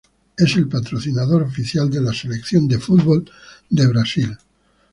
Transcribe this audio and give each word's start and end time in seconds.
Es 0.35 0.55
el 0.55 0.67
patrocinador 0.67 1.43
oficial 1.43 1.87
de 1.91 2.01
la 2.01 2.11
Selección 2.11 2.67
de 2.67 2.79
fútbol 2.79 3.29
de 3.69 3.85
Brasil. 3.85 4.35